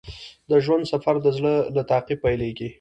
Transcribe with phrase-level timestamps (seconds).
[0.49, 2.67] د ژوند سفر د زړه له تعقیب پیلیږي.